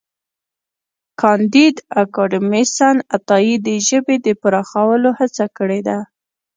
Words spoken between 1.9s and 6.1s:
اکاډميسن عطايي د ژبې د پراخولو هڅه کړې ده.